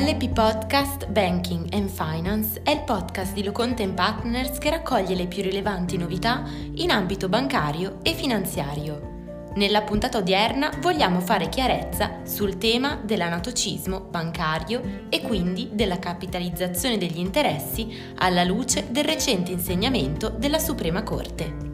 LP 0.00 0.30
Podcast 0.30 1.08
Banking 1.08 1.74
and 1.74 1.90
Finance 1.90 2.62
è 2.62 2.70
il 2.70 2.84
podcast 2.84 3.34
di 3.34 3.44
Loconte 3.44 3.86
Partners 3.90 4.56
che 4.56 4.70
raccoglie 4.70 5.14
le 5.14 5.26
più 5.26 5.42
rilevanti 5.42 5.98
novità 5.98 6.42
in 6.76 6.90
ambito 6.90 7.28
bancario 7.28 7.98
e 8.02 8.14
finanziario. 8.14 9.50
Nella 9.56 9.82
puntata 9.82 10.16
odierna 10.16 10.72
vogliamo 10.80 11.20
fare 11.20 11.50
chiarezza 11.50 12.20
sul 12.24 12.56
tema 12.56 12.98
dell'anatocismo 13.04 14.00
bancario 14.00 15.04
e 15.10 15.20
quindi 15.20 15.68
della 15.74 15.98
capitalizzazione 15.98 16.96
degli 16.96 17.18
interessi 17.18 17.94
alla 18.16 18.42
luce 18.42 18.86
del 18.90 19.04
recente 19.04 19.50
insegnamento 19.50 20.30
della 20.30 20.58
Suprema 20.58 21.02
Corte. 21.02 21.68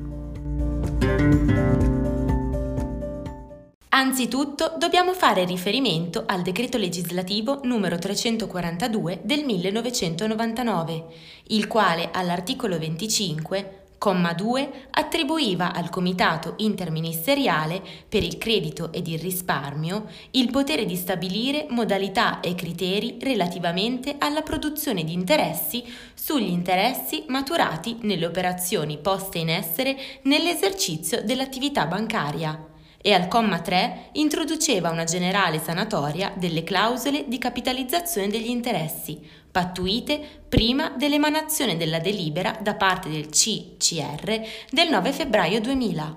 Anzitutto 3.97 4.75
dobbiamo 4.77 5.15
fare 5.15 5.47
riferimento 5.47 6.25
al 6.27 6.43
decreto 6.43 6.77
legislativo 6.77 7.61
numero 7.63 7.97
342 7.97 9.21
del 9.23 9.43
1999, 9.43 11.05
il 11.45 11.67
quale 11.67 12.11
all'articolo 12.13 12.79
25 12.79 13.85
comma 13.97 14.35
2 14.35 14.89
attribuiva 14.91 15.73
al 15.73 15.89
Comitato 15.89 16.57
interministeriale 16.59 17.83
per 18.07 18.23
il 18.23 18.37
credito 18.37 18.93
ed 18.93 19.07
il 19.09 19.19
risparmio 19.19 20.11
il 20.33 20.51
potere 20.51 20.85
di 20.85 20.95
stabilire 20.95 21.65
modalità 21.71 22.41
e 22.41 22.55
criteri 22.55 23.17
relativamente 23.19 24.17
alla 24.19 24.43
produzione 24.43 25.05
di 25.05 25.15
interessi 25.15 25.83
sugli 26.13 26.51
interessi 26.51 27.25
maturati 27.29 27.97
nelle 28.03 28.27
operazioni 28.27 28.99
poste 28.99 29.39
in 29.39 29.49
essere 29.49 29.97
nell'esercizio 30.25 31.25
dell'attività 31.25 31.87
bancaria 31.87 32.66
e 33.07 33.13
al 33.13 33.29
comma 33.29 33.61
3 33.61 34.09
introduceva 34.15 34.91
una 34.91 35.05
generale 35.05 35.61
sanatoria 35.61 36.33
delle 36.35 36.65
clausole 36.65 37.27
di 37.29 37.39
capitalizzazione 37.39 38.27
degli 38.27 38.49
interessi, 38.49 39.25
pattuite 39.49 40.21
prima 40.49 40.91
dell'emanazione 40.91 41.77
della 41.77 42.01
delibera 42.01 42.59
da 42.61 42.75
parte 42.75 43.09
del 43.09 43.29
CCR 43.29 44.41
del 44.73 44.89
9 44.89 45.13
febbraio 45.13 45.61
2000. 45.61 46.17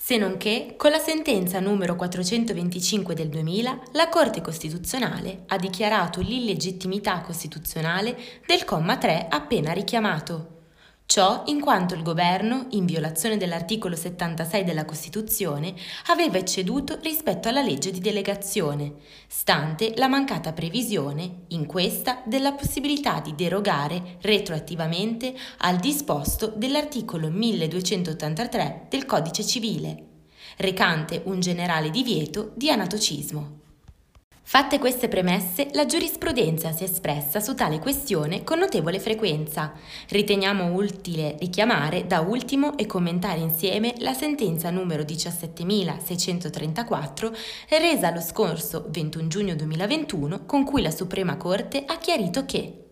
Se 0.00 0.16
non 0.16 0.36
che, 0.36 0.74
con 0.76 0.92
la 0.92 1.00
sentenza 1.00 1.58
numero 1.58 1.96
425 1.96 3.14
del 3.14 3.30
2000, 3.30 3.80
la 3.94 4.08
Corte 4.08 4.40
Costituzionale 4.40 5.42
ha 5.48 5.56
dichiarato 5.56 6.20
l'illegittimità 6.20 7.20
costituzionale 7.22 8.16
del 8.46 8.64
comma 8.64 8.96
3 8.96 9.26
appena 9.28 9.72
richiamato. 9.72 10.57
Ciò 11.08 11.44
in 11.46 11.58
quanto 11.62 11.94
il 11.94 12.02
governo, 12.02 12.66
in 12.72 12.84
violazione 12.84 13.38
dell'articolo 13.38 13.96
76 13.96 14.62
della 14.62 14.84
Costituzione, 14.84 15.72
aveva 16.08 16.36
ecceduto 16.36 16.98
rispetto 17.00 17.48
alla 17.48 17.62
legge 17.62 17.90
di 17.90 17.98
delegazione, 17.98 18.96
stante 19.26 19.94
la 19.96 20.06
mancata 20.06 20.52
previsione, 20.52 21.44
in 21.48 21.64
questa, 21.64 22.20
della 22.26 22.52
possibilità 22.52 23.20
di 23.20 23.34
derogare 23.34 24.18
retroattivamente 24.20 25.34
al 25.60 25.78
disposto 25.78 26.52
dell'articolo 26.54 27.30
1283 27.30 28.88
del 28.90 29.06
Codice 29.06 29.46
civile, 29.46 30.04
recante 30.58 31.22
un 31.24 31.40
generale 31.40 31.88
divieto 31.88 32.52
di 32.54 32.68
anatocismo. 32.68 33.67
Fatte 34.50 34.78
queste 34.78 35.08
premesse, 35.08 35.68
la 35.72 35.84
giurisprudenza 35.84 36.72
si 36.72 36.82
è 36.82 36.86
espressa 36.86 37.38
su 37.38 37.54
tale 37.54 37.78
questione 37.80 38.44
con 38.44 38.58
notevole 38.58 38.98
frequenza. 38.98 39.74
Riteniamo 40.08 40.72
utile 40.72 41.36
richiamare 41.38 42.06
da 42.06 42.20
ultimo 42.20 42.74
e 42.78 42.86
commentare 42.86 43.40
insieme 43.40 43.92
la 43.98 44.14
sentenza 44.14 44.70
numero 44.70 45.04
17634 45.04 47.30
resa 47.78 48.10
lo 48.10 48.22
scorso 48.22 48.86
21 48.88 49.28
giugno 49.28 49.54
2021 49.54 50.46
con 50.46 50.64
cui 50.64 50.80
la 50.80 50.92
Suprema 50.92 51.36
Corte 51.36 51.84
ha 51.84 51.98
chiarito 51.98 52.46
che 52.46 52.87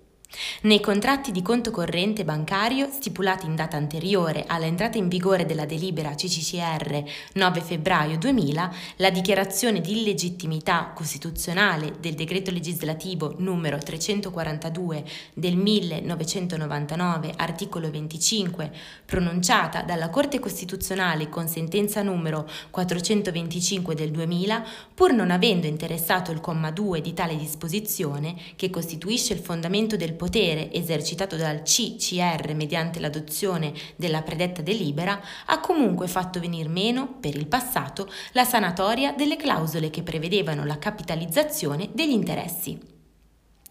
nei 0.63 0.81
contratti 0.81 1.31
di 1.31 1.41
conto 1.41 1.71
corrente 1.71 2.25
bancario 2.25 2.91
stipulati 2.91 3.47
in 3.47 3.55
data 3.55 3.77
anteriore 3.77 4.45
all'entrata 4.47 4.99
in 4.99 5.09
vigore 5.09 5.47
della 5.47 5.65
delibera 5.65 6.15
CCCR 6.15 7.05
9 7.34 7.61
febbraio 7.61 8.19
2000, 8.19 8.75
la 8.97 9.11
dichiarazione 9.11 9.81
di 9.81 9.99
illegittimità 9.99 10.93
costituzionale 10.95 11.97
del 12.00 12.15
decreto 12.15 12.50
legislativo 12.50 13.34
numero 13.39 13.78
342 13.78 15.05
del 15.33 15.56
1999, 15.56 17.33
articolo 17.37 17.91
25, 17.91 18.73
pronunciata 19.05 19.83
dalla 19.83 20.11
Corte 20.11 20.39
Costituzionale 20.39 21.29
con 21.29 21.49
sentenza 21.49 22.03
numero 22.03 22.49
425 22.71 23.95
del 23.95 24.11
2000, 24.11 24.65
pur 24.95 25.12
non 25.12 25.31
avendo 25.31 25.67
interessato 25.67 26.31
il 26.31 26.41
comma 26.41 26.71
2 26.71 27.00
di 27.00 27.15
tale 27.15 27.37
disposizione, 27.37 28.34
che 28.56 28.71
costituisce 28.71 29.33
il 29.33 29.39
fondamento 29.41 29.97
del 29.97 30.12
potere 30.12 30.25
esercitato 30.72 31.37
dal 31.37 31.62
CCR 31.62 32.54
mediante 32.54 33.00
l'adozione 33.00 33.72
della 33.97 34.22
predetta 34.22 34.62
delibera 34.62 35.20
ha 35.47 35.60
comunque 35.60 36.09
fatto 36.09 36.41
venir 36.41 36.69
meno, 36.69 37.16
per 37.20 37.37
il 37.37 37.47
passato, 37.47 38.10
la 38.32 38.44
sanatoria 38.44 39.12
delle 39.12 39.37
clausole 39.37 39.91
che 39.91 40.03
prevedevano 40.03 40.64
la 40.64 40.78
capitalizzazione 40.78 41.91
degli 41.92 42.12
interessi. 42.12 42.94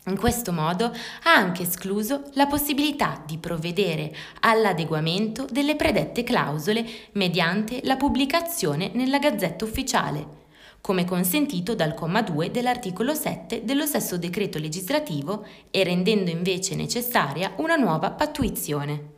In 0.08 0.18
questo 0.18 0.52
modo 0.52 0.86
ha 1.24 1.34
anche 1.34 1.64
escluso 1.64 2.30
la 2.34 2.46
possibilità 2.46 3.24
di 3.26 3.40
provvedere 3.40 4.16
all'adeguamento 4.42 5.48
delle 5.50 5.76
predette 5.76 6.24
clausole 6.24 6.86
mediante 7.14 7.80
la 7.84 7.96
pubblicazione 7.96 8.92
nella 8.94 9.18
Gazzetta 9.18 9.66
Ufficiale, 9.66 10.44
come 10.86 11.04
consentito 11.04 11.74
dal 11.74 11.96
comma 11.96 12.22
2 12.22 12.52
dell'articolo 12.52 13.16
7 13.16 13.64
dello 13.64 13.88
stesso 13.88 14.20
decreto 14.20 14.60
legislativo 14.60 15.44
e 15.72 15.84
rendendo 15.84 16.30
invece 16.30 16.76
necessaria 16.76 17.54
una 17.58 17.76
nuova 17.76 18.12
pattuizione 18.12 19.15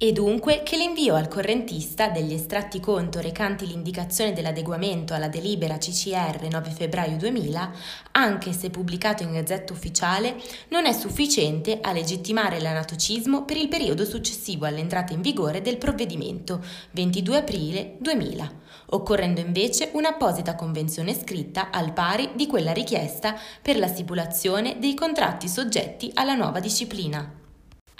e 0.00 0.12
dunque 0.12 0.62
che 0.62 0.76
l'invio 0.76 1.16
al 1.16 1.26
correntista 1.26 2.08
degli 2.08 2.32
estratti 2.32 2.78
conto 2.78 3.20
recanti 3.20 3.66
l'indicazione 3.66 4.32
dell'adeguamento 4.32 5.12
alla 5.12 5.26
delibera 5.26 5.76
CCR 5.76 6.46
9 6.48 6.70
febbraio 6.70 7.16
2000, 7.16 7.72
anche 8.12 8.52
se 8.52 8.70
pubblicato 8.70 9.24
in 9.24 9.32
Gazzetta 9.32 9.72
Ufficiale, 9.72 10.36
non 10.68 10.86
è 10.86 10.92
sufficiente 10.92 11.80
a 11.82 11.90
legittimare 11.90 12.60
l'anatocismo 12.60 13.44
per 13.44 13.56
il 13.56 13.66
periodo 13.66 14.04
successivo 14.04 14.66
all'entrata 14.66 15.12
in 15.14 15.20
vigore 15.20 15.62
del 15.62 15.78
provvedimento 15.78 16.64
22 16.92 17.36
aprile 17.36 17.96
2000, 17.98 18.52
occorrendo 18.90 19.40
invece 19.40 19.90
un'apposita 19.94 20.54
convenzione 20.54 21.12
scritta 21.12 21.70
al 21.72 21.92
pari 21.92 22.30
di 22.36 22.46
quella 22.46 22.72
richiesta 22.72 23.36
per 23.60 23.76
la 23.76 23.88
stipulazione 23.88 24.78
dei 24.78 24.94
contratti 24.94 25.48
soggetti 25.48 26.12
alla 26.14 26.34
nuova 26.34 26.60
disciplina. 26.60 27.37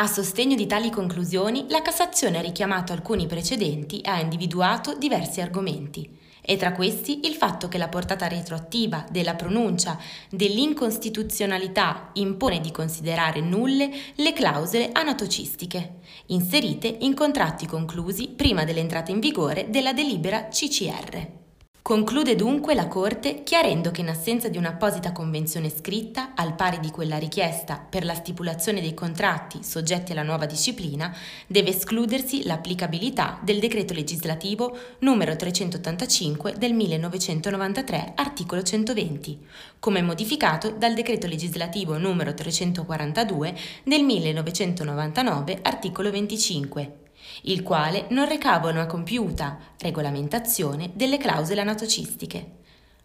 A 0.01 0.07
sostegno 0.07 0.55
di 0.55 0.69
tali 0.69 0.91
conclusioni, 0.91 1.67
la 1.71 1.83
Cassazione 1.83 2.39
ha 2.39 2.41
richiamato 2.41 2.93
alcuni 2.93 3.27
precedenti 3.27 4.01
e 4.01 4.09
ha 4.09 4.21
individuato 4.21 4.97
diversi 4.97 5.41
argomenti, 5.41 6.09
e 6.41 6.57
tra 6.57 6.71
questi 6.71 7.27
il 7.27 7.35
fatto 7.35 7.67
che 7.67 7.79
la 7.79 7.89
portata 7.89 8.29
retroattiva 8.29 9.05
della 9.11 9.35
pronuncia 9.35 9.99
dell'incostituzionalità 10.31 12.11
impone 12.13 12.61
di 12.61 12.71
considerare 12.71 13.41
nulle 13.41 13.91
le 14.15 14.33
clausole 14.33 14.91
anatocistiche, 14.93 15.95
inserite 16.27 16.87
in 17.01 17.15
contratti 17.15 17.67
conclusi 17.67 18.29
prima 18.29 18.63
dell'entrata 18.63 19.11
in 19.11 19.19
vigore 19.19 19.69
della 19.69 19.93
delibera 19.93 20.47
CCR. 20.47 21.48
Conclude 21.81 22.37
dunque 22.37 22.75
la 22.75 22.87
Corte 22.87 23.43
chiarendo 23.45 23.91
che 23.91 24.03
in 24.03 24.11
assenza 24.11 24.51
di 24.51 24.59
un'apposita 24.59 25.11
convenzione 25.11 25.71
scritta, 25.71 26.33
al 26.35 26.55
pari 26.55 26.81
di 26.81 26.91
quella 26.91 27.17
richiesta 27.17 27.79
per 27.79 28.05
la 28.05 28.13
stipulazione 28.13 28.83
dei 28.83 28.93
contratti 28.93 29.63
soggetti 29.63 30.13
alla 30.13 30.23
nuova 30.23 30.45
disciplina, 30.45 31.17
deve 31.47 31.71
escludersi 31.71 32.45
l'applicabilità 32.45 33.39
del 33.43 33.59
decreto 33.59 33.95
legislativo 33.95 34.77
numero 34.99 35.35
385 35.35 36.57
del 36.59 36.75
1993, 36.75 38.13
articolo 38.17 38.63
120, 38.63 39.47
come 39.79 40.03
modificato 40.03 40.71
dal 40.71 40.93
decreto 40.93 41.27
legislativo 41.27 41.97
numero 41.97 42.35
342 42.35 43.57
del 43.85 44.03
1999, 44.03 45.61
articolo 45.63 46.11
25 46.11 47.07
il 47.43 47.63
quale 47.63 48.07
non 48.11 48.29
recava 48.29 48.71
una 48.71 48.87
compiuta 48.87 49.59
regolamentazione 49.79 50.91
delle 50.95 51.19
clausole 51.19 51.61
anatocistiche, 51.61 52.57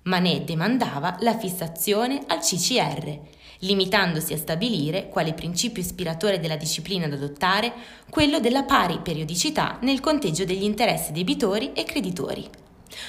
ma 0.04 0.20
ne 0.20 0.44
demandava 0.44 1.18
la 1.20 1.38
fissazione 1.38 2.24
al 2.28 2.40
CCR, 2.40 3.20
limitandosi 3.60 4.34
a 4.34 4.38
stabilire 4.38 5.08
quale 5.10 5.34
principio 5.34 5.81
ispiratore 5.81 6.40
della 6.40 6.58
disciplina 6.58 7.08
da 7.08 7.16
adottare 7.16 7.74
quello 8.10 8.40
della 8.40 8.64
pari 8.64 9.00
periodicità 9.02 9.78
nel 9.81 10.00
conteggio 10.00 10.46
degli 10.46 10.64
interessi 10.64 11.12
debitori 11.12 11.74
e 11.74 11.84
creditori. 11.84 12.62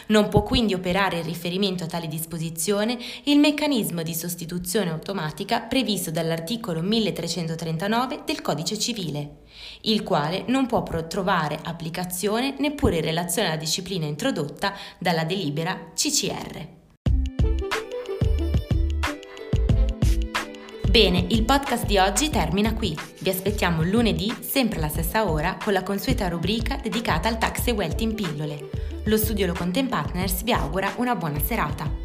Non 0.07 0.29
può 0.29 0.43
quindi 0.43 0.75
operare 0.75 1.19
in 1.19 1.25
riferimento 1.25 1.85
a 1.85 1.87
tale 1.87 2.09
disposizione 2.09 2.99
il 3.25 3.39
meccanismo 3.39 4.03
di 4.03 4.15
sostituzione 4.15 4.91
automatica 4.91 5.61
previsto 5.61 6.11
dall'articolo 6.11 6.81
1339 6.83 8.23
del 8.25 8.41
Codice 8.43 8.79
civile, 8.79 9.43
il 9.83 10.03
quale 10.03 10.45
non 10.47 10.67
può 10.67 10.83
trovare 10.83 11.59
applicazione 11.63 12.55
neppure 12.59 12.97
in 12.97 13.05
relazione 13.05 13.49
alla 13.49 13.57
disciplina 13.57 14.07
introdotta 14.07 14.75
dalla 14.99 15.25
delibera 15.25 15.93
CCR. 15.95 16.83
Bene, 20.95 21.27
il 21.31 21.43
podcast 21.43 21.87
di 21.87 21.99
oggi 21.99 22.31
termina 22.31 22.73
qui. 22.73 22.97
Vi 23.19 23.29
aspettiamo 23.29 23.83
lunedì, 23.83 24.33
sempre 24.43 24.79
alla 24.79 24.89
stessa 24.89 25.29
ora, 25.29 25.57
con 25.61 25.73
la 25.73 25.83
consueta 25.83 26.29
rubrica 26.29 26.79
dedicata 26.81 27.29
al 27.29 27.37
tax 27.37 27.67
e 27.67 27.73
wealth 27.73 28.01
in 28.01 28.15
pillole. 28.15 28.94
Lo 29.06 29.19
studio 29.19 29.47
Lo 29.47 29.53
Content 29.53 29.91
Partners 29.91 30.43
vi 30.45 30.53
augura 30.53 30.91
una 30.97 31.15
buona 31.15 31.39
serata. 31.39 32.04